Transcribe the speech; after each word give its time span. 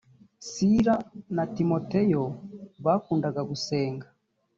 sila 0.49 0.95
na 1.35 1.43
timoteyo 1.55 2.23
bakundaga 2.85 3.41
gusenga. 3.49 4.07